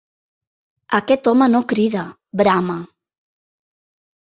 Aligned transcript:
Aquest 0.99 1.29
home 1.33 1.49
no 1.57 1.61
crida, 1.75 2.07
brama. 2.43 2.81